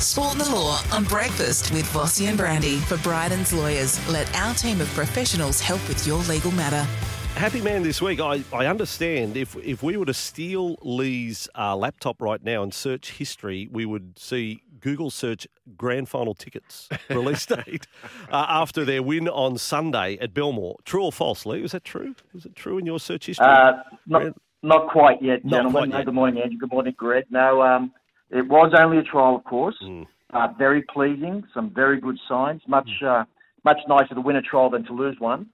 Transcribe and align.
Sport 0.00 0.32
and 0.32 0.40
the 0.40 0.50
Law 0.50 0.80
on 0.92 1.02
Breakfast 1.04 1.72
with 1.72 1.84
Vossy 1.92 2.28
and 2.28 2.38
Brandy. 2.38 2.76
For 2.76 2.96
Bryden's 2.98 3.52
Lawyers, 3.52 3.98
let 4.08 4.32
our 4.36 4.54
team 4.54 4.80
of 4.80 4.86
professionals 4.90 5.60
help 5.60 5.86
with 5.88 6.06
your 6.06 6.18
legal 6.24 6.52
matter. 6.52 6.86
Happy 7.34 7.60
man 7.60 7.82
this 7.82 8.00
week. 8.00 8.20
I, 8.20 8.44
I 8.52 8.66
understand 8.66 9.36
if 9.36 9.56
if 9.56 9.82
we 9.82 9.96
were 9.96 10.06
to 10.06 10.14
steal 10.14 10.76
Lee's 10.82 11.48
uh, 11.56 11.74
laptop 11.76 12.22
right 12.22 12.42
now 12.42 12.62
and 12.62 12.72
search 12.72 13.12
history, 13.12 13.68
we 13.72 13.86
would 13.86 14.18
see 14.18 14.62
Google 14.80 15.10
search 15.10 15.48
grand 15.76 16.08
final 16.08 16.34
tickets 16.34 16.88
release 17.10 17.44
date 17.46 17.88
uh, 18.30 18.46
after 18.48 18.84
their 18.84 19.02
win 19.02 19.28
on 19.28 19.58
Sunday 19.58 20.16
at 20.20 20.32
Belmore. 20.32 20.76
True 20.84 21.04
or 21.06 21.12
false, 21.12 21.44
Lee? 21.44 21.62
Was 21.62 21.72
that 21.72 21.84
true? 21.84 22.14
Is 22.34 22.46
it 22.46 22.54
true 22.54 22.78
in 22.78 22.86
your 22.86 23.00
search 23.00 23.26
history? 23.26 23.46
Uh, 23.46 23.72
not, 24.06 24.32
not 24.62 24.88
quite 24.88 25.20
yet, 25.20 25.44
gentlemen. 25.44 25.72
quite 25.72 25.88
No, 25.88 25.96
yet. 25.98 26.04
Good 26.06 26.14
morning, 26.14 26.42
Andrew. 26.42 26.58
Good 26.58 26.72
morning, 26.72 26.94
Greg. 26.96 27.24
No, 27.30 27.62
um, 27.62 27.92
it 28.30 28.48
was 28.48 28.72
only 28.78 28.98
a 28.98 29.02
trial, 29.02 29.36
of 29.36 29.44
course. 29.44 29.76
Mm. 29.82 30.06
Uh, 30.32 30.48
very 30.58 30.82
pleasing. 30.82 31.44
Some 31.54 31.72
very 31.74 32.00
good 32.00 32.18
signs. 32.28 32.62
Much, 32.66 32.90
uh, 33.04 33.24
much 33.64 33.78
nicer 33.88 34.14
to 34.14 34.20
win 34.20 34.36
a 34.36 34.42
trial 34.42 34.70
than 34.70 34.84
to 34.84 34.92
lose 34.92 35.16
one. 35.18 35.46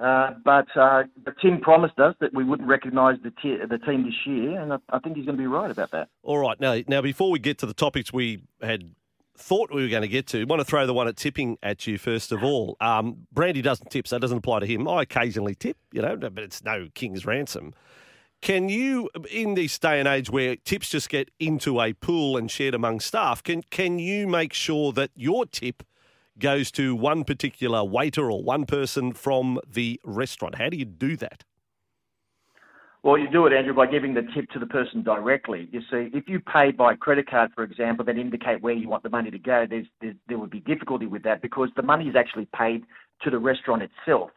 Uh, 0.00 0.30
but, 0.44 0.66
uh, 0.76 1.02
but 1.24 1.34
Tim 1.42 1.60
promised 1.60 1.98
us 1.98 2.14
that 2.20 2.32
we 2.32 2.44
wouldn't 2.44 2.68
recognise 2.68 3.16
the, 3.22 3.30
the 3.68 3.78
team 3.78 4.04
this 4.04 4.14
year, 4.26 4.60
and 4.60 4.72
I, 4.72 4.76
I 4.90 5.00
think 5.00 5.16
he's 5.16 5.26
going 5.26 5.36
to 5.36 5.42
be 5.42 5.48
right 5.48 5.70
about 5.70 5.90
that. 5.90 6.08
All 6.22 6.38
right. 6.38 6.58
Now, 6.60 6.80
now, 6.86 7.02
before 7.02 7.30
we 7.32 7.40
get 7.40 7.58
to 7.58 7.66
the 7.66 7.74
topics 7.74 8.12
we 8.12 8.42
had 8.62 8.94
thought 9.36 9.72
we 9.72 9.82
were 9.82 9.88
going 9.88 10.02
to 10.02 10.08
get 10.08 10.28
to, 10.28 10.42
I 10.42 10.44
want 10.44 10.60
to 10.60 10.64
throw 10.64 10.86
the 10.86 10.94
one 10.94 11.08
at 11.08 11.16
tipping 11.16 11.58
at 11.62 11.86
you 11.86 11.98
first 11.98 12.30
of 12.30 12.44
all. 12.44 12.76
Um, 12.80 13.26
Brandy 13.32 13.62
doesn't 13.62 13.90
tip, 13.90 14.06
so 14.06 14.16
it 14.16 14.20
doesn't 14.20 14.38
apply 14.38 14.60
to 14.60 14.66
him. 14.66 14.86
I 14.86 15.02
occasionally 15.02 15.56
tip, 15.56 15.76
you 15.92 16.02
know, 16.02 16.16
but 16.16 16.38
it's 16.38 16.62
no 16.62 16.88
king's 16.94 17.26
ransom. 17.26 17.74
Can 18.40 18.68
you, 18.68 19.10
in 19.30 19.54
this 19.54 19.78
day 19.78 19.98
and 19.98 20.06
age 20.06 20.30
where 20.30 20.56
tips 20.56 20.90
just 20.90 21.08
get 21.08 21.30
into 21.40 21.80
a 21.80 21.92
pool 21.92 22.36
and 22.36 22.50
shared 22.50 22.74
among 22.74 23.00
staff, 23.00 23.42
can 23.42 23.62
can 23.62 23.98
you 23.98 24.26
make 24.26 24.52
sure 24.52 24.92
that 24.92 25.10
your 25.16 25.44
tip 25.44 25.82
goes 26.38 26.70
to 26.72 26.94
one 26.94 27.24
particular 27.24 27.82
waiter 27.82 28.30
or 28.30 28.42
one 28.42 28.64
person 28.64 29.12
from 29.12 29.60
the 29.68 30.00
restaurant? 30.04 30.54
How 30.54 30.68
do 30.68 30.76
you 30.76 30.84
do 30.84 31.16
that? 31.16 31.44
Well, 33.02 33.16
you 33.16 33.28
do 33.30 33.46
it, 33.46 33.52
Andrew, 33.52 33.74
by 33.74 33.86
giving 33.86 34.14
the 34.14 34.22
tip 34.34 34.50
to 34.50 34.58
the 34.58 34.66
person 34.66 35.02
directly. 35.02 35.68
You 35.72 35.80
see, 35.82 36.10
if 36.12 36.28
you 36.28 36.40
pay 36.40 36.72
by 36.72 36.96
credit 36.96 37.30
card, 37.30 37.50
for 37.54 37.62
example, 37.62 38.04
that 38.04 38.18
indicate 38.18 38.60
where 38.60 38.74
you 38.74 38.88
want 38.88 39.04
the 39.04 39.08
money 39.08 39.30
to 39.30 39.38
go, 39.38 39.66
there's, 39.68 39.86
there's, 40.00 40.16
there 40.26 40.38
would 40.38 40.50
be 40.50 40.60
difficulty 40.60 41.06
with 41.06 41.22
that 41.22 41.40
because 41.40 41.70
the 41.76 41.82
money 41.82 42.08
is 42.08 42.16
actually 42.16 42.48
paid 42.56 42.84
to 43.22 43.30
the 43.30 43.38
restaurant 43.38 43.82
itself. 43.82 44.30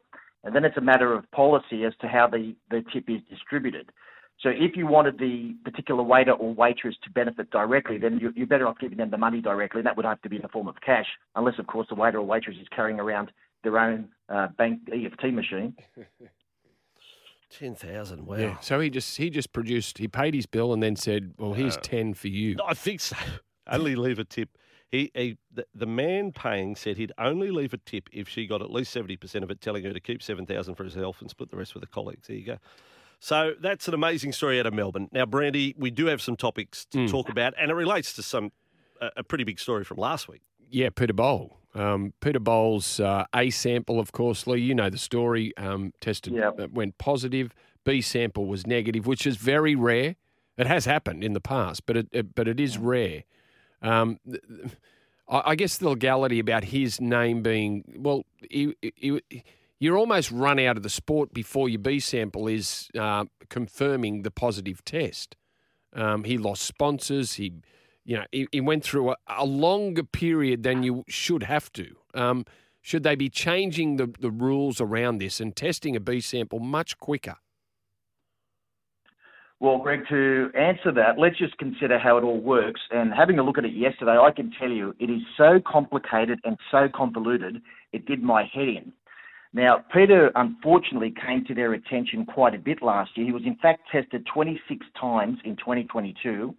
And 0.43 0.55
then 0.55 0.65
it's 0.65 0.77
a 0.77 0.81
matter 0.81 1.13
of 1.13 1.29
policy 1.31 1.83
as 1.85 1.93
to 2.01 2.07
how 2.07 2.27
the, 2.27 2.55
the 2.69 2.83
tip 2.91 3.05
is 3.09 3.21
distributed. 3.29 3.91
So 4.39 4.49
if 4.49 4.75
you 4.75 4.87
wanted 4.87 5.19
the 5.19 5.55
particular 5.63 6.01
waiter 6.01 6.31
or 6.31 6.51
waitress 6.53 6.95
to 7.03 7.11
benefit 7.11 7.51
directly, 7.51 7.99
then 7.99 8.17
you, 8.19 8.33
you're 8.35 8.47
better 8.47 8.67
off 8.67 8.79
giving 8.79 8.97
them 8.97 9.11
the 9.11 9.17
money 9.17 9.39
directly. 9.39 9.79
And 9.81 9.85
that 9.85 9.95
would 9.97 10.05
have 10.05 10.21
to 10.23 10.29
be 10.29 10.37
in 10.37 10.41
the 10.41 10.47
form 10.47 10.67
of 10.67 10.75
cash, 10.83 11.05
unless, 11.35 11.59
of 11.59 11.67
course, 11.67 11.87
the 11.89 11.95
waiter 11.95 12.17
or 12.17 12.25
waitress 12.25 12.57
is 12.59 12.67
carrying 12.75 12.99
around 12.99 13.31
their 13.63 13.77
own 13.77 14.09
uh, 14.29 14.47
bank 14.57 14.79
EFT 14.91 15.31
machine. 15.31 15.75
Ten 17.51 17.75
thousand. 17.75 18.25
Wow. 18.25 18.37
Yeah. 18.37 18.59
So 18.61 18.79
he 18.79 18.89
just 18.89 19.17
he 19.17 19.29
just 19.29 19.51
produced. 19.51 19.97
He 19.97 20.07
paid 20.07 20.33
his 20.33 20.45
bill 20.45 20.71
and 20.71 20.81
then 20.81 20.95
said, 20.95 21.33
"Well, 21.37 21.51
here's 21.51 21.75
Uh, 21.75 21.81
ten 21.81 22.13
for 22.13 22.29
you." 22.29 22.55
I 22.65 22.73
think 22.73 23.01
so. 23.01 23.17
Only 23.67 23.95
leave 23.95 24.19
a 24.19 24.23
tip. 24.23 24.57
He, 24.91 25.09
he 25.15 25.37
the, 25.53 25.65
the 25.73 25.85
man 25.85 26.31
paying 26.33 26.75
said 26.75 26.97
he'd 26.97 27.13
only 27.17 27.49
leave 27.49 27.73
a 27.73 27.77
tip 27.77 28.09
if 28.11 28.27
she 28.27 28.45
got 28.45 28.61
at 28.61 28.69
least 28.71 28.91
seventy 28.91 29.15
percent 29.15 29.43
of 29.43 29.49
it, 29.51 29.61
telling 29.61 29.83
her 29.85 29.93
to 29.93 29.99
keep 29.99 30.21
seven 30.21 30.45
thousand 30.45 30.75
for 30.75 30.83
herself 30.83 31.21
and 31.21 31.29
split 31.29 31.49
the 31.49 31.57
rest 31.57 31.73
with 31.73 31.83
her 31.83 31.89
colleagues. 31.89 32.27
There 32.27 32.35
you 32.35 32.45
go. 32.45 32.57
So 33.19 33.53
that's 33.61 33.87
an 33.87 33.93
amazing 33.93 34.31
story 34.33 34.59
out 34.59 34.65
of 34.65 34.73
Melbourne. 34.73 35.07
Now, 35.11 35.25
Brandy, 35.27 35.75
we 35.77 35.91
do 35.91 36.07
have 36.07 36.21
some 36.21 36.35
topics 36.35 36.85
to 36.85 37.07
talk 37.07 37.29
about, 37.29 37.53
and 37.59 37.69
it 37.69 37.75
relates 37.75 38.13
to 38.13 38.23
some 38.23 38.51
a, 38.99 39.11
a 39.17 39.23
pretty 39.23 39.43
big 39.43 39.59
story 39.59 39.83
from 39.83 39.97
last 39.97 40.27
week. 40.27 40.41
Yeah, 40.69 40.89
Peter 40.89 41.13
Bol. 41.13 41.57
Um, 41.75 42.13
Peter 42.19 42.39
Bol's 42.39 42.99
uh, 42.99 43.25
A 43.35 43.49
sample, 43.51 43.99
of 43.99 44.11
course, 44.11 44.45
Lee. 44.47 44.59
You 44.59 44.73
know 44.75 44.89
the 44.89 44.97
story. 44.97 45.55
Um, 45.55 45.93
tested 46.01 46.33
Yep. 46.33 46.59
uh, 46.59 46.67
went 46.73 46.97
positive. 46.97 47.53
B 47.85 48.01
sample 48.01 48.45
was 48.45 48.67
negative, 48.67 49.07
which 49.07 49.25
is 49.25 49.37
very 49.37 49.75
rare. 49.75 50.15
It 50.57 50.67
has 50.67 50.85
happened 50.85 51.23
in 51.23 51.33
the 51.33 51.39
past, 51.39 51.85
but 51.85 51.95
it, 51.97 52.07
it 52.11 52.35
but 52.35 52.47
it 52.47 52.59
is 52.59 52.77
rare. 52.77 53.23
Um, 53.81 54.19
I 55.27 55.55
guess 55.55 55.77
the 55.77 55.89
legality 55.89 56.39
about 56.39 56.65
his 56.65 56.99
name 56.99 57.41
being 57.41 57.83
well, 57.97 58.25
he, 58.49 58.75
he, 58.81 59.21
you're 59.79 59.97
almost 59.97 60.29
run 60.29 60.59
out 60.59 60.77
of 60.77 60.83
the 60.83 60.89
sport 60.89 61.33
before 61.33 61.69
your 61.69 61.79
B 61.79 61.99
sample 61.99 62.47
is 62.47 62.89
uh, 62.99 63.25
confirming 63.49 64.23
the 64.23 64.31
positive 64.31 64.83
test. 64.83 65.35
Um, 65.93 66.25
he 66.25 66.37
lost 66.37 66.63
sponsors. 66.63 67.35
He, 67.35 67.53
you 68.03 68.17
know, 68.17 68.25
he, 68.31 68.47
he 68.51 68.61
went 68.61 68.83
through 68.83 69.11
a, 69.11 69.15
a 69.27 69.45
longer 69.45 70.03
period 70.03 70.63
than 70.63 70.83
you 70.83 71.03
should 71.07 71.43
have 71.43 71.71
to. 71.73 71.95
Um, 72.13 72.45
should 72.81 73.03
they 73.03 73.15
be 73.15 73.29
changing 73.29 73.97
the, 73.97 74.13
the 74.19 74.31
rules 74.31 74.81
around 74.81 75.19
this 75.19 75.39
and 75.39 75.55
testing 75.55 75.95
a 75.95 75.99
B 75.99 76.19
sample 76.19 76.59
much 76.59 76.97
quicker? 76.97 77.37
Well, 79.61 79.77
Greg, 79.77 80.01
to 80.09 80.49
answer 80.57 80.91
that, 80.93 81.19
let's 81.19 81.37
just 81.37 81.55
consider 81.59 81.99
how 81.99 82.17
it 82.17 82.23
all 82.23 82.41
works. 82.41 82.81
And 82.89 83.13
having 83.13 83.37
a 83.37 83.43
look 83.43 83.59
at 83.59 83.63
it 83.63 83.75
yesterday, 83.75 84.17
I 84.17 84.31
can 84.31 84.51
tell 84.59 84.71
you 84.71 84.95
it 84.99 85.11
is 85.11 85.21
so 85.37 85.59
complicated 85.63 86.39
and 86.43 86.57
so 86.71 86.89
convoluted, 86.91 87.61
it 87.93 88.07
did 88.07 88.23
my 88.23 88.49
head 88.51 88.67
in. 88.67 88.91
Now, 89.53 89.85
Peter 89.93 90.31
unfortunately 90.33 91.13
came 91.23 91.45
to 91.45 91.53
their 91.53 91.73
attention 91.73 92.25
quite 92.25 92.55
a 92.55 92.57
bit 92.57 92.81
last 92.81 93.11
year. 93.15 93.27
He 93.27 93.31
was 93.31 93.43
in 93.45 93.55
fact 93.57 93.83
tested 93.91 94.25
26 94.33 94.83
times 94.99 95.37
in 95.45 95.55
2022, 95.57 96.55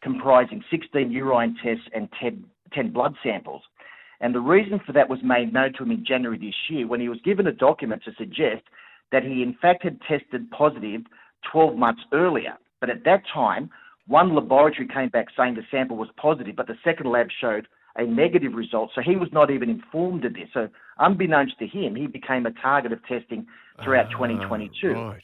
comprising 0.00 0.64
16 0.70 1.12
urine 1.12 1.56
tests 1.62 1.84
and 1.94 2.08
10, 2.18 2.42
10 2.72 2.90
blood 2.90 3.16
samples. 3.22 3.60
And 4.22 4.34
the 4.34 4.40
reason 4.40 4.80
for 4.86 4.94
that 4.94 5.10
was 5.10 5.18
made 5.22 5.52
known 5.52 5.74
to 5.74 5.82
him 5.82 5.90
in 5.90 6.06
January 6.06 6.38
this 6.38 6.54
year 6.70 6.86
when 6.86 7.00
he 7.00 7.10
was 7.10 7.18
given 7.22 7.48
a 7.48 7.52
document 7.52 8.02
to 8.04 8.12
suggest 8.16 8.62
that 9.12 9.24
he 9.24 9.42
in 9.42 9.58
fact 9.60 9.82
had 9.82 10.00
tested 10.08 10.50
positive 10.50 11.02
12 11.52 11.76
months 11.76 12.02
earlier. 12.12 12.54
But 12.80 12.90
at 12.90 13.04
that 13.04 13.22
time, 13.32 13.70
one 14.06 14.34
laboratory 14.34 14.86
came 14.86 15.08
back 15.08 15.26
saying 15.36 15.54
the 15.54 15.62
sample 15.70 15.96
was 15.96 16.08
positive, 16.16 16.56
but 16.56 16.66
the 16.66 16.76
second 16.84 17.10
lab 17.10 17.28
showed 17.40 17.66
a 17.96 18.04
negative 18.04 18.52
result. 18.54 18.90
So 18.94 19.00
he 19.00 19.16
was 19.16 19.28
not 19.32 19.50
even 19.50 19.70
informed 19.70 20.24
of 20.24 20.34
this. 20.34 20.48
So 20.52 20.68
unbeknownst 20.98 21.58
to 21.58 21.66
him, 21.66 21.94
he 21.94 22.06
became 22.06 22.46
a 22.46 22.52
target 22.52 22.92
of 22.92 23.04
testing 23.06 23.46
throughout 23.82 24.10
2022. 24.10 24.92
Right. 24.92 25.22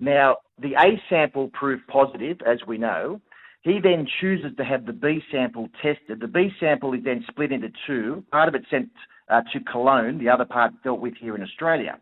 Now, 0.00 0.38
the 0.60 0.74
A 0.74 1.00
sample 1.08 1.48
proved 1.52 1.86
positive, 1.86 2.38
as 2.46 2.58
we 2.66 2.78
know. 2.78 3.20
He 3.62 3.80
then 3.82 4.06
chooses 4.20 4.52
to 4.58 4.64
have 4.64 4.84
the 4.84 4.92
B 4.92 5.22
sample 5.32 5.68
tested. 5.80 6.20
The 6.20 6.28
B 6.28 6.50
sample 6.60 6.92
is 6.92 7.02
then 7.04 7.24
split 7.28 7.52
into 7.52 7.70
two. 7.86 8.22
Part 8.30 8.48
of 8.48 8.54
it 8.54 8.64
sent 8.70 8.90
uh, 9.30 9.40
to 9.52 9.60
Cologne, 9.60 10.18
the 10.18 10.28
other 10.28 10.44
part 10.44 10.72
dealt 10.82 11.00
with 11.00 11.14
here 11.18 11.34
in 11.34 11.42
Australia. 11.42 11.98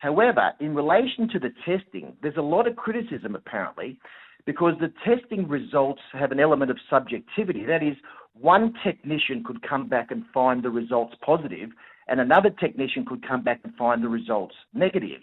However, 0.00 0.52
in 0.60 0.74
relation 0.74 1.28
to 1.28 1.38
the 1.38 1.52
testing, 1.64 2.16
there's 2.22 2.38
a 2.38 2.42
lot 2.42 2.66
of 2.66 2.74
criticism 2.74 3.34
apparently 3.34 3.98
because 4.46 4.72
the 4.80 4.92
testing 5.04 5.46
results 5.46 6.00
have 6.12 6.32
an 6.32 6.40
element 6.40 6.70
of 6.70 6.78
subjectivity. 6.88 7.64
That 7.66 7.82
is, 7.82 7.96
one 8.32 8.72
technician 8.82 9.44
could 9.44 9.62
come 9.62 9.88
back 9.88 10.10
and 10.10 10.24
find 10.32 10.62
the 10.62 10.70
results 10.70 11.14
positive, 11.20 11.68
and 12.08 12.18
another 12.18 12.48
technician 12.48 13.04
could 13.04 13.26
come 13.26 13.42
back 13.42 13.60
and 13.62 13.74
find 13.76 14.02
the 14.02 14.08
results 14.08 14.54
negative. 14.72 15.20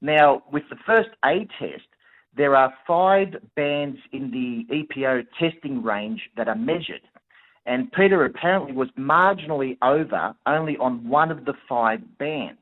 Now, 0.00 0.44
with 0.52 0.62
the 0.70 0.76
first 0.86 1.10
A 1.24 1.48
test, 1.58 1.88
there 2.36 2.54
are 2.54 2.72
five 2.86 3.34
bands 3.56 3.98
in 4.12 4.30
the 4.30 4.64
EPO 4.72 5.26
testing 5.40 5.82
range 5.82 6.20
that 6.36 6.46
are 6.46 6.54
measured. 6.54 7.02
And 7.66 7.90
Peter 7.90 8.24
apparently 8.24 8.72
was 8.72 8.90
marginally 8.96 9.76
over 9.82 10.34
only 10.46 10.76
on 10.76 11.08
one 11.08 11.32
of 11.32 11.44
the 11.44 11.54
five 11.68 12.00
bands. 12.18 12.60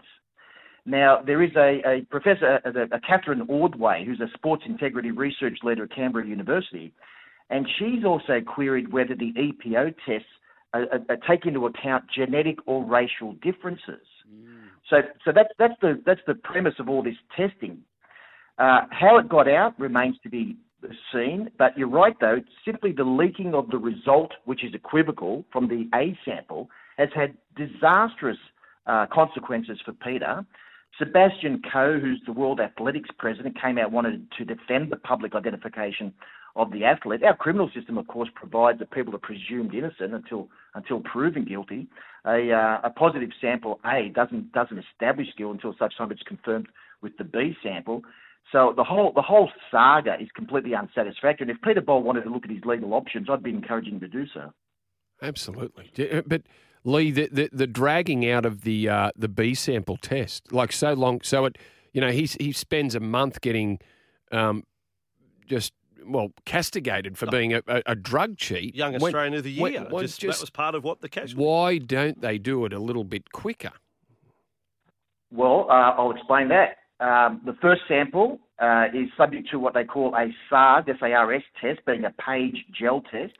Now, 0.84 1.22
there 1.24 1.42
is 1.42 1.50
a, 1.56 1.80
a 1.86 2.00
professor, 2.10 2.60
a, 2.64 2.96
a 2.96 3.00
Catherine 3.00 3.46
Ordway, 3.48 4.04
who's 4.04 4.20
a 4.20 4.30
sports 4.34 4.64
integrity 4.66 5.10
research 5.10 5.58
leader 5.62 5.84
at 5.84 5.94
Canberra 5.94 6.26
University, 6.26 6.92
and 7.50 7.66
she's 7.78 8.04
also 8.04 8.40
queried 8.40 8.92
whether 8.92 9.14
the 9.14 9.32
EPO 9.32 9.94
tests 10.06 10.26
uh, 10.74 10.80
uh, 10.92 11.14
take 11.28 11.46
into 11.46 11.66
account 11.66 12.04
genetic 12.16 12.56
or 12.66 12.84
racial 12.84 13.34
differences. 13.42 14.06
So, 14.90 14.96
so 15.24 15.32
that's 15.34 15.50
that's 15.58 15.74
the 15.80 16.02
that's 16.04 16.20
the 16.26 16.34
premise 16.34 16.74
of 16.78 16.88
all 16.88 17.02
this 17.02 17.14
testing. 17.36 17.78
Uh, 18.58 18.80
how 18.90 19.18
it 19.18 19.28
got 19.28 19.48
out 19.48 19.78
remains 19.78 20.16
to 20.22 20.28
be 20.28 20.56
seen. 21.12 21.50
But 21.58 21.76
you're 21.78 21.88
right, 21.88 22.14
though. 22.20 22.38
Simply 22.64 22.92
the 22.92 23.04
leaking 23.04 23.54
of 23.54 23.70
the 23.70 23.78
result, 23.78 24.32
which 24.44 24.64
is 24.64 24.74
equivocal 24.74 25.44
from 25.52 25.68
the 25.68 25.88
A 25.96 26.18
sample, 26.24 26.68
has 26.98 27.08
had 27.14 27.36
disastrous 27.56 28.38
uh, 28.86 29.06
consequences 29.12 29.78
for 29.84 29.92
Peter. 29.92 30.44
Sebastian 30.98 31.62
Coe, 31.72 31.98
who's 31.98 32.20
the 32.26 32.32
World 32.32 32.60
Athletics 32.60 33.08
president, 33.18 33.60
came 33.60 33.78
out 33.78 33.92
wanted 33.92 34.26
to 34.38 34.44
defend 34.44 34.90
the 34.90 34.96
public 34.96 35.34
identification 35.34 36.12
of 36.54 36.70
the 36.70 36.84
athlete. 36.84 37.22
Our 37.24 37.36
criminal 37.36 37.70
system, 37.74 37.96
of 37.96 38.06
course, 38.08 38.28
provides 38.34 38.78
that 38.80 38.90
people 38.90 39.14
are 39.14 39.18
presumed 39.18 39.74
innocent 39.74 40.14
until 40.14 40.48
until 40.74 41.00
proven 41.00 41.44
guilty. 41.44 41.88
A, 42.26 42.52
uh, 42.52 42.80
a 42.84 42.90
positive 42.90 43.30
sample 43.40 43.80
A 43.86 44.10
doesn't 44.14 44.52
doesn't 44.52 44.78
establish 44.78 45.28
guilt 45.36 45.54
until 45.54 45.74
such 45.78 45.96
time 45.96 46.12
it's 46.12 46.22
confirmed 46.22 46.68
with 47.00 47.16
the 47.16 47.24
B 47.24 47.56
sample. 47.62 48.02
So 48.50 48.74
the 48.76 48.84
whole 48.84 49.12
the 49.14 49.22
whole 49.22 49.50
saga 49.70 50.16
is 50.20 50.28
completely 50.34 50.74
unsatisfactory. 50.74 51.48
And 51.48 51.50
if 51.50 51.62
Peter 51.62 51.80
Bol 51.80 52.02
wanted 52.02 52.24
to 52.24 52.30
look 52.30 52.44
at 52.44 52.50
his 52.50 52.64
legal 52.64 52.92
options, 52.92 53.28
I'd 53.30 53.42
be 53.42 53.50
encouraging 53.50 53.94
him 53.94 54.00
to 54.00 54.08
do 54.08 54.26
so. 54.34 54.52
Absolutely, 55.22 55.90
uh, 56.12 56.22
but 56.26 56.42
Lee, 56.84 57.10
the 57.10 57.28
the, 57.30 57.48
the 57.52 57.66
dragging 57.66 58.28
out 58.28 58.44
of 58.44 58.62
the 58.62 58.88
uh, 58.88 59.10
the 59.16 59.28
B 59.28 59.54
sample 59.54 59.96
test, 59.96 60.52
like 60.52 60.72
so 60.72 60.92
long, 60.92 61.20
so 61.22 61.44
it, 61.44 61.58
you 61.92 62.00
know, 62.00 62.10
he 62.10 62.28
he 62.40 62.52
spends 62.52 62.94
a 62.94 63.00
month 63.00 63.40
getting, 63.40 63.78
um, 64.32 64.64
just 65.46 65.72
well 66.04 66.32
castigated 66.44 67.16
for 67.16 67.26
being 67.26 67.54
a, 67.54 67.62
a, 67.68 67.82
a 67.86 67.94
drug 67.94 68.36
cheat. 68.36 68.74
Young 68.74 68.96
Australian 68.96 69.32
when, 69.32 69.38
of 69.38 69.44
the 69.44 69.52
year. 69.52 69.62
When, 69.62 69.90
when 69.90 70.02
just, 70.04 70.20
just, 70.20 70.38
that 70.38 70.42
was 70.42 70.50
part 70.50 70.74
of 70.74 70.84
what 70.84 71.00
the 71.00 71.08
case. 71.08 71.34
Why 71.34 71.78
don't 71.78 72.20
they 72.20 72.38
do 72.38 72.64
it 72.64 72.72
a 72.72 72.78
little 72.78 73.04
bit 73.04 73.32
quicker? 73.32 73.72
Well, 75.30 75.66
uh, 75.70 75.94
I'll 75.96 76.10
explain 76.10 76.48
that. 76.48 76.78
Um, 77.00 77.40
the 77.44 77.54
first 77.60 77.82
sample 77.88 78.38
uh, 78.60 78.86
is 78.94 79.08
subject 79.16 79.50
to 79.50 79.58
what 79.58 79.74
they 79.74 79.84
call 79.84 80.14
a 80.14 80.28
SARS, 80.48 80.84
S-A-R-S 80.86 81.42
test, 81.60 81.80
being 81.86 82.04
a 82.04 82.12
page 82.22 82.64
gel 82.78 83.00
test. 83.00 83.32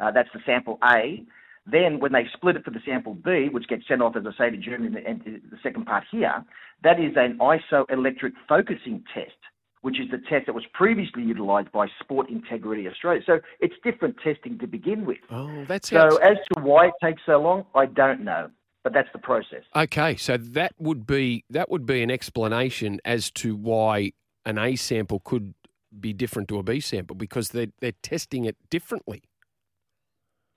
Uh, 0.00 0.10
that's 0.10 0.28
the 0.32 0.40
sample 0.46 0.78
A. 0.84 1.22
Then, 1.66 1.98
when 1.98 2.12
they 2.12 2.26
split 2.34 2.56
it 2.56 2.64
for 2.64 2.70
the 2.70 2.80
sample 2.84 3.14
B, 3.14 3.48
which 3.50 3.68
gets 3.68 3.88
sent 3.88 4.02
off, 4.02 4.16
as 4.16 4.24
I 4.26 4.36
say, 4.36 4.50
to 4.50 4.56
Germany, 4.56 5.02
and 5.06 5.20
the 5.24 5.56
second 5.62 5.86
part 5.86 6.04
here, 6.10 6.44
that 6.82 7.00
is 7.00 7.12
an 7.16 7.38
isoelectric 7.38 8.32
focusing 8.46 9.02
test, 9.14 9.32
which 9.80 9.98
is 9.98 10.10
the 10.10 10.18
test 10.18 10.46
that 10.46 10.54
was 10.54 10.64
previously 10.74 11.22
utilised 11.22 11.72
by 11.72 11.86
Sport 12.00 12.28
Integrity 12.28 12.86
Australia. 12.86 13.22
So 13.24 13.40
it's 13.60 13.74
different 13.82 14.16
testing 14.22 14.58
to 14.58 14.66
begin 14.66 15.06
with. 15.06 15.18
Oh, 15.30 15.64
that's 15.64 15.88
so. 15.88 16.16
As 16.18 16.36
to 16.52 16.60
why 16.60 16.88
it 16.88 16.94
takes 17.02 17.22
so 17.24 17.40
long, 17.40 17.64
I 17.74 17.86
don't 17.86 18.22
know 18.24 18.50
but 18.84 18.92
that's 18.92 19.08
the 19.14 19.18
process. 19.18 19.62
Okay, 19.74 20.14
so 20.14 20.36
that 20.36 20.74
would 20.78 21.06
be 21.06 21.44
that 21.50 21.70
would 21.70 21.86
be 21.86 22.02
an 22.02 22.10
explanation 22.10 23.00
as 23.04 23.30
to 23.32 23.56
why 23.56 24.12
an 24.44 24.58
A 24.58 24.76
sample 24.76 25.20
could 25.20 25.54
be 25.98 26.12
different 26.12 26.48
to 26.48 26.58
a 26.58 26.62
B 26.62 26.80
sample 26.80 27.16
because 27.16 27.48
they're 27.48 27.72
they're 27.80 27.92
testing 28.02 28.44
it 28.44 28.56
differently. 28.70 29.22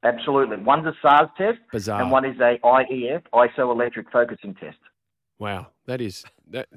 Absolutely, 0.04 0.58
one's 0.58 0.86
a 0.86 0.94
SARS 1.02 1.30
test, 1.38 1.58
Bizarre. 1.72 2.02
and 2.02 2.12
one 2.12 2.24
is 2.24 2.40
a 2.40 2.60
IEF 2.64 3.24
isoelectric 3.34 4.12
focusing 4.12 4.54
test. 4.56 4.78
Wow, 5.40 5.68
that 5.86 6.02
is 6.02 6.24
that. 6.50 6.68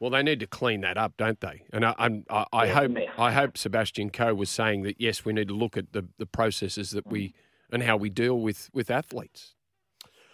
Well, 0.00 0.10
they 0.10 0.22
need 0.22 0.38
to 0.40 0.46
clean 0.46 0.80
that 0.82 0.96
up, 0.96 1.14
don't 1.16 1.40
they? 1.40 1.64
And 1.72 1.84
I, 1.84 1.94
I, 2.30 2.46
I 2.52 2.64
yeah, 2.66 2.74
hope 2.74 2.96
I 3.18 3.32
hope 3.32 3.58
Sebastian 3.58 4.10
Coe 4.10 4.32
was 4.32 4.48
saying 4.48 4.82
that 4.84 5.00
yes, 5.00 5.24
we 5.24 5.32
need 5.32 5.48
to 5.48 5.54
look 5.54 5.76
at 5.76 5.92
the, 5.92 6.06
the 6.18 6.26
processes 6.26 6.92
that 6.92 7.06
we 7.06 7.34
and 7.70 7.82
how 7.82 7.96
we 7.96 8.08
deal 8.08 8.40
with 8.40 8.70
with 8.72 8.90
athletes. 8.90 9.54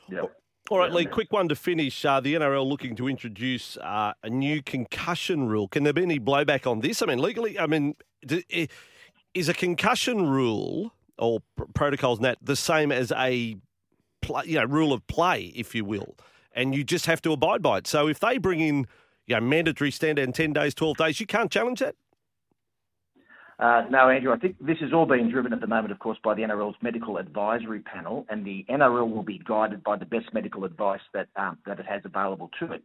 Yeah. 0.09 0.23
All 0.71 0.79
right, 0.79 0.91
Lee, 0.91 1.05
quick 1.05 1.31
one 1.31 1.49
to 1.49 1.56
finish. 1.56 2.05
Uh, 2.06 2.21
the 2.21 2.35
NRL 2.35 2.67
looking 2.67 2.97
to 2.97 3.06
introduce 3.06 3.76
uh, 3.79 4.15
a 4.23 4.31
new 4.31 4.62
concussion 4.62 5.47
rule. 5.47 5.69
Can 5.69 5.82
there 5.82 5.93
be 5.93 6.03
any 6.03 6.19
blowback 6.19 6.71
on 6.71 6.81
this? 6.81 7.03
I 7.03 7.06
mean, 7.06 7.19
legally, 7.19 7.59
I 7.59 7.67
mean, 7.67 7.97
is 9.35 9.49
a 9.49 9.55
concussion 9.55 10.26
rule 10.26 10.94
or 11.19 11.40
pr- 11.56 11.64
protocols 11.75 12.20
that 12.20 12.38
the 12.43 12.56
same 12.56 12.93
as 12.93 13.12
a 13.12 13.56
you 14.44 14.55
know 14.55 14.64
rule 14.64 14.93
of 14.93 15.06
play, 15.06 15.52
if 15.55 15.75
you 15.75 15.84
will, 15.84 16.16
and 16.55 16.75
you 16.75 16.84
just 16.84 17.06
have 17.06 17.20
to 17.22 17.32
abide 17.32 17.62
by 17.62 17.78
it. 17.78 17.87
So 17.87 18.08
if 18.08 18.20
they 18.20 18.38
bring 18.38 18.61
in 18.61 18.87
you 19.26 19.37
know 19.37 19.40
mandatory 19.40 19.90
stand 19.90 20.16
down 20.16 20.32
ten 20.32 20.52
days, 20.52 20.75
twelve 20.75 20.96
days, 20.96 21.20
you 21.20 21.26
can't 21.26 21.50
challenge 21.50 21.81
that. 21.81 21.94
Uh, 23.58 23.84
no, 23.88 24.08
Andrew, 24.08 24.32
I 24.32 24.37
think 24.37 24.56
this 24.61 24.78
is 24.81 24.93
all 24.93 25.06
being 25.06 25.31
driven 25.31 25.52
at 25.52 25.61
the 25.61 25.69
moment, 25.69 25.93
of 25.93 26.00
course, 26.00 26.19
by 26.25 26.34
the 26.34 26.43
NRL's 26.43 26.75
medical 26.82 27.19
advisory 27.19 27.81
panel, 27.81 28.26
and 28.28 28.44
the 28.44 28.66
NRL 28.69 29.08
will 29.08 29.22
be 29.22 29.40
guided 29.46 29.84
by 29.84 29.96
the 29.96 30.05
best 30.05 30.26
medical 30.32 30.64
advice 30.64 31.00
that 31.12 31.28
um, 31.37 31.58
that 31.66 31.78
it 31.78 31.87
has 31.87 32.02
available 32.05 32.50
to 32.58 32.72
it. 32.72 32.82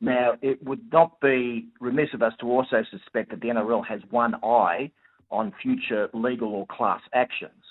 Now, 0.00 0.34
it 0.42 0.62
would 0.62 0.92
not 0.92 1.20
be 1.20 1.68
remiss 1.80 2.08
of 2.14 2.22
us 2.22 2.32
to 2.40 2.46
also 2.46 2.84
suspect 2.90 3.30
that 3.30 3.40
the 3.40 3.48
NRL 3.48 3.84
has 3.86 4.00
one 4.10 4.34
eye 4.44 4.90
on 5.30 5.52
future 5.62 6.08
legal 6.12 6.52
or 6.54 6.66
class 6.66 7.00
actions. 7.12 7.63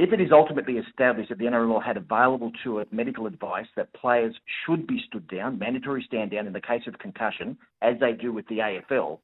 If 0.00 0.14
it 0.14 0.20
is 0.22 0.32
ultimately 0.32 0.78
established 0.78 1.28
that 1.28 1.36
the 1.36 1.44
NRL 1.44 1.84
had 1.84 1.98
available 1.98 2.50
to 2.64 2.78
it 2.78 2.90
medical 2.90 3.26
advice 3.26 3.66
that 3.76 3.92
players 3.92 4.34
should 4.64 4.86
be 4.86 5.04
stood 5.06 5.28
down, 5.28 5.58
mandatory 5.58 6.02
stand 6.06 6.30
down 6.30 6.46
in 6.46 6.54
the 6.54 6.60
case 6.62 6.86
of 6.86 6.98
concussion, 6.98 7.58
as 7.82 7.96
they 8.00 8.12
do 8.12 8.32
with 8.32 8.46
the 8.48 8.60
AFL, 8.60 9.18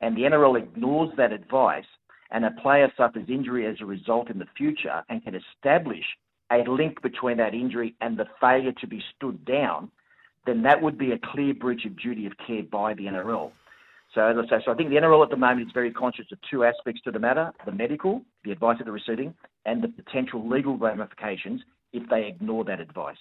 and 0.00 0.16
the 0.16 0.20
NRL 0.20 0.56
ignores 0.56 1.10
that 1.16 1.32
advice, 1.32 1.84
and 2.30 2.44
a 2.44 2.52
player 2.62 2.92
suffers 2.96 3.28
injury 3.28 3.66
as 3.66 3.80
a 3.80 3.84
result 3.84 4.30
in 4.30 4.38
the 4.38 4.46
future 4.56 5.02
and 5.08 5.24
can 5.24 5.34
establish 5.34 6.04
a 6.52 6.58
link 6.58 7.02
between 7.02 7.36
that 7.38 7.52
injury 7.52 7.96
and 8.00 8.16
the 8.16 8.28
failure 8.40 8.72
to 8.80 8.86
be 8.86 9.02
stood 9.16 9.44
down, 9.44 9.90
then 10.46 10.62
that 10.62 10.80
would 10.80 10.96
be 10.96 11.10
a 11.10 11.18
clear 11.32 11.54
breach 11.54 11.84
of 11.86 11.98
duty 11.98 12.26
of 12.26 12.34
care 12.46 12.62
by 12.70 12.94
the 12.94 13.06
NRL. 13.06 13.50
So 14.14 14.22
as 14.22 14.36
I 14.36 14.48
say, 14.48 14.62
so 14.64 14.72
I 14.72 14.74
think 14.74 14.90
the 14.90 14.96
NRL 14.96 15.22
at 15.22 15.30
the 15.30 15.36
moment 15.36 15.68
is 15.68 15.72
very 15.72 15.92
conscious 15.92 16.26
of 16.32 16.38
two 16.50 16.64
aspects 16.64 17.00
to 17.02 17.10
the 17.10 17.18
matter: 17.18 17.52
the 17.64 17.72
medical, 17.72 18.22
the 18.44 18.50
advice 18.50 18.78
that 18.78 18.84
they're 18.84 18.92
receiving, 18.92 19.34
and 19.66 19.82
the 19.82 19.88
potential 19.88 20.48
legal 20.48 20.76
ramifications 20.76 21.62
if 21.92 22.08
they 22.08 22.26
ignore 22.26 22.64
that 22.64 22.80
advice. 22.80 23.16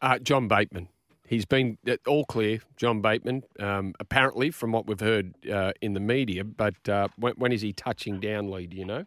Uh, 0.00 0.18
John 0.18 0.46
Bateman, 0.46 0.88
He's 1.28 1.44
been 1.44 1.76
uh, 1.86 1.96
all 2.06 2.24
clear, 2.24 2.60
John 2.76 3.02
Bateman, 3.02 3.42
um, 3.60 3.94
apparently, 4.00 4.50
from 4.50 4.72
what 4.72 4.86
we've 4.86 4.98
heard 4.98 5.34
uh, 5.46 5.72
in 5.82 5.92
the 5.92 6.00
media. 6.00 6.42
But 6.42 6.88
uh, 6.88 7.08
when, 7.18 7.34
when 7.34 7.52
is 7.52 7.60
he 7.60 7.74
touching 7.74 8.18
down, 8.18 8.50
Lee? 8.50 8.66
Do 8.66 8.78
you 8.78 8.86
know? 8.86 9.04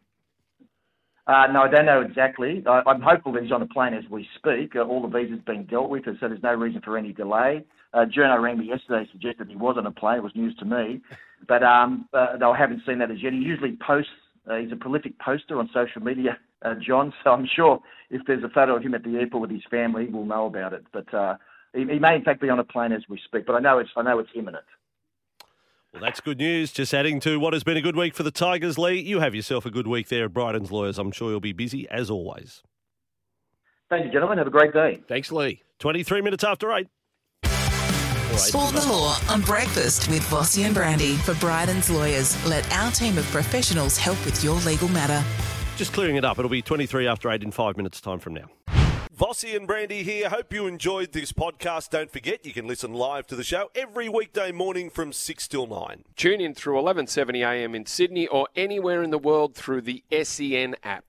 Uh, 1.26 1.48
no, 1.52 1.64
I 1.64 1.68
don't 1.68 1.88
know 1.88 2.02
exactly. 2.02 2.64
I, 2.68 2.84
am 2.86 3.02
hopeful 3.02 3.32
that 3.34 3.42
he's 3.42 3.52
on 3.52 3.64
a 3.64 3.68
plane 3.68 3.96
as 3.96 4.04
we 4.10 4.28
speak. 4.36 4.76
Uh, 4.76 4.82
all 4.82 5.02
the 5.02 5.08
visas 5.08 5.40
being 5.48 5.64
dealt 5.64 5.90
with, 5.90 6.06
so 6.06 6.14
there's 6.22 6.44
no 6.44 6.54
reason 6.54 6.82
for 6.86 6.96
any 6.96 7.12
delay. 7.12 7.66
Uh, 7.94 8.06
Journo 8.06 8.42
rang 8.42 8.58
me 8.58 8.68
yesterday, 8.68 9.08
suggested 9.12 9.50
he 9.50 9.56
was 9.56 9.76
on 9.78 9.86
a 9.86 9.92
plane. 9.92 10.18
It 10.18 10.24
was 10.24 10.32
news 10.36 10.56
to 10.60 10.66
me, 10.66 11.02
but 11.48 11.62
um, 11.64 12.08
uh, 12.14 12.38
I 12.42 12.58
haven't 12.58 12.84
seen 12.88 13.00
that 13.00 13.12
as 13.12 13.22
yet. 13.22 13.34
He 13.34 13.40
usually 13.40 13.78
posts. 13.86 14.12
Uh, 14.50 14.58
he's 14.58 14.72
a 14.72 14.76
prolific 14.76 15.20
poster 15.20 15.60
on 15.60 15.70
social 15.74 16.02
media, 16.02 16.38
uh, 16.64 16.76
John. 16.76 17.14
So 17.24 17.32
I'm 17.32 17.48
sure 17.54 17.80
if 18.10 18.22
there's 18.26 18.44
a 18.44 18.50
photo 18.50 18.78
of 18.78 18.84
him 18.84 18.96
at 18.96 19.04
the 19.04 19.18
airport 19.18 19.42
with 19.42 19.52
his 19.52 19.64
family, 19.70 20.08
we'll 20.10 20.26
know 20.26 20.46
about 20.46 20.74
it. 20.74 20.86
But 20.94 21.14
uh, 21.14 21.36
he, 21.74 21.80
he 21.82 22.00
may 22.00 22.16
in 22.16 22.24
fact 22.24 22.42
be 22.42 22.50
on 22.50 22.60
a 22.60 22.64
plane 22.64 22.92
as 22.94 23.04
we 23.10 23.20
speak, 23.26 23.46
but 23.46 23.56
I 23.56 23.60
know 23.60 23.80
it's 23.80 23.90
I 23.96 24.04
know 24.04 24.20
it's 24.20 24.30
imminent. 24.36 24.66
Well, 25.94 26.02
that's 26.02 26.22
good 26.22 26.38
news. 26.38 26.72
Just 26.72 26.94
adding 26.94 27.20
to 27.22 27.38
what 27.38 27.52
has 27.52 27.66
been 27.66 27.76
a 27.76 27.82
good 27.82 27.98
week 27.98 28.16
for 28.16 28.24
the 28.24 28.32
Tigers, 28.32 28.78
Lee. 28.78 29.02
You 29.02 29.20
have 29.20 29.36
yourself 29.36 29.66
a 29.66 29.70
good 29.70 29.88
week 29.88 30.08
there 30.08 30.26
at 30.26 30.34
Bryden's 30.34 30.72
Lawyers. 30.72 30.98
I'm 30.98 31.12
sure 31.12 31.32
you'll 31.32 31.42
be 31.42 31.52
busy 31.52 31.90
as 31.90 32.10
always. 32.10 32.64
Thank 33.90 34.06
you, 34.06 34.12
gentlemen. 34.12 34.38
Have 34.38 34.48
a 34.48 34.52
great 34.52 34.72
day. 34.72 35.02
Thanks, 35.10 35.34
Lee. 35.34 35.64
23 35.80 36.22
minutes 36.22 36.46
after 36.46 36.72
8. 36.72 36.88
Sport 38.38 38.74
the 38.74 38.88
Law 38.88 39.18
on 39.30 39.42
Breakfast 39.42 40.08
with 40.08 40.22
Vossy 40.30 40.64
and 40.64 40.74
Brandy 40.74 41.16
for 41.18 41.34
Bryden's 41.36 41.90
Lawyers. 41.90 42.44
Let 42.46 42.70
our 42.72 42.90
team 42.92 43.18
of 43.18 43.26
professionals 43.26 43.98
help 43.98 44.24
with 44.26 44.42
your 44.44 44.56
legal 44.62 44.88
matter. 44.88 45.24
Just 45.76 45.92
clearing 45.92 46.16
it 46.16 46.24
up. 46.24 46.40
It'll 46.40 46.50
be 46.50 46.62
23 46.62 47.08
after 47.08 47.30
8 47.30 47.44
in 47.44 47.52
five 47.52 47.76
minutes' 47.76 48.00
time 48.00 48.20
from 48.20 48.34
now. 48.36 48.46
Vossy 49.16 49.56
and 49.56 49.68
Brandy 49.68 50.02
here. 50.02 50.30
Hope 50.30 50.54
you 50.54 50.66
enjoyed 50.66 51.12
this 51.12 51.32
podcast. 51.32 51.90
Don't 51.90 52.10
forget, 52.10 52.46
you 52.46 52.54
can 52.54 52.68
listen 52.68 52.94
live 52.94 53.28
to 53.28 53.36
the 53.36 53.44
show 53.44 53.70
every 53.76 54.10
weekday 54.10 54.52
morning 54.52 54.90
from 54.90 55.14
6 55.14 55.48
till 55.48 55.68
9. 55.68 56.04
Tune 56.16 56.42
in 56.42 56.56
through 56.56 56.76
11.70am 56.82 57.76
in 57.76 57.86
Sydney 57.86 58.28
or 58.28 58.48
anywhere 58.56 59.04
in 59.04 59.12
the 59.12 59.20
world 59.20 59.56
through 59.56 59.82
the 59.82 60.04
SEN 60.24 60.76
app. 60.84 61.00